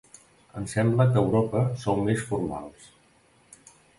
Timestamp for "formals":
2.31-2.91